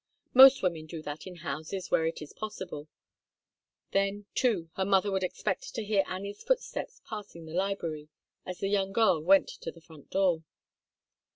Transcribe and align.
Most 0.33 0.63
women 0.63 0.87
do 0.87 1.03
that 1.03 1.27
in 1.27 1.35
houses 1.45 1.91
where 1.91 2.07
it 2.07 2.23
is 2.23 2.33
possible. 2.33 2.87
Then, 3.91 4.25
too, 4.33 4.71
her 4.75 4.83
mother 4.83 5.11
would 5.11 5.21
expect 5.21 5.75
to 5.75 5.83
hear 5.83 6.03
Annie's 6.07 6.41
footsteps 6.41 7.03
passing 7.07 7.45
the 7.45 7.53
library, 7.53 8.09
as 8.43 8.57
the 8.57 8.89
girl 8.91 9.21
went 9.23 9.47
to 9.47 9.71
the 9.71 9.79
front 9.79 10.09
door. 10.09 10.43